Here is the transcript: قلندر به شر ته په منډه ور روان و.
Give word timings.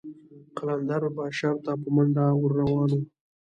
قلندر 0.57 1.03
به 1.15 1.23
شر 1.37 1.55
ته 1.65 1.71
په 1.81 1.87
منډه 1.95 2.25
ور 2.39 2.51
روان 2.59 2.89
و. 2.93 2.99